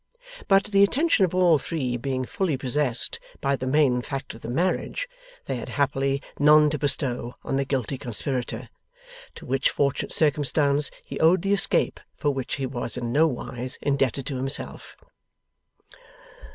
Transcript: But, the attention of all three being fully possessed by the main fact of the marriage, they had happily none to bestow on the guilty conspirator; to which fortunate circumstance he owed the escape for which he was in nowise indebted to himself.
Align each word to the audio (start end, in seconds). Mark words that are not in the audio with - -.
But, 0.47 0.63
the 0.63 0.81
attention 0.81 1.25
of 1.25 1.35
all 1.35 1.59
three 1.59 1.95
being 1.95 2.25
fully 2.25 2.57
possessed 2.57 3.19
by 3.39 3.55
the 3.55 3.67
main 3.67 4.01
fact 4.01 4.33
of 4.33 4.41
the 4.41 4.49
marriage, 4.49 5.07
they 5.45 5.57
had 5.57 5.69
happily 5.69 6.23
none 6.39 6.71
to 6.71 6.79
bestow 6.79 7.35
on 7.43 7.55
the 7.55 7.65
guilty 7.65 7.99
conspirator; 7.99 8.69
to 9.35 9.45
which 9.45 9.69
fortunate 9.69 10.11
circumstance 10.11 10.89
he 11.05 11.19
owed 11.19 11.43
the 11.43 11.53
escape 11.53 11.99
for 12.17 12.31
which 12.31 12.55
he 12.55 12.65
was 12.65 12.97
in 12.97 13.11
nowise 13.11 13.77
indebted 13.83 14.25
to 14.25 14.37
himself. 14.37 14.97